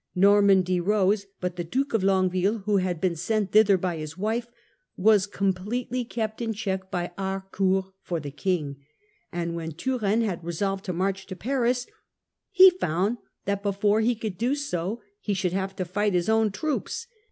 [0.15, 4.17] Nor mandy rose, but the Duke of Longueville, who had been sent thither by his
[4.17, 4.47] wife,
[4.97, 8.77] was completely kept in check by Harcourt for the King.
[9.31, 11.85] And when Turenne had resolved to march to Paris,
[12.49, 16.49] he found that before he could do so he should have to fight his own
[16.49, 17.05] troops.